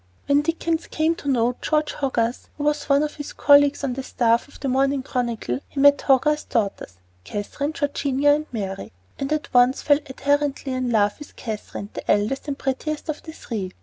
[0.25, 4.01] When Dickens came to know George Hogarth, who was one of his colleagues on the
[4.01, 9.53] staff of the Morning Chronicle, he met Hogarth's daughters Catherine, Georgina, and Mary and at
[9.53, 13.73] once fell ardently in love with Catherine, the eldest and prettiest of the three.